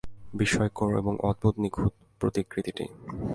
বিস্ময়কর 0.33 0.89
এবং 0.97 1.13
অদ্ভুত 1.21 1.55
নিখুঁত 1.59 1.93
প্রতিকৃতিটি। 2.19 2.85